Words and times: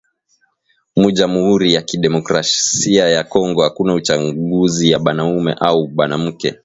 mu 0.99 1.07
jamuri 1.17 1.67
ya 1.75 1.81
ki 1.87 1.95
democracia 2.05 3.03
ya 3.15 3.23
congo 3.33 3.59
akuna 3.63 3.93
uchaguzi 3.99 4.85
ya 4.91 4.99
banaume 5.05 5.51
ao 5.67 5.81
banamuke 5.97 6.49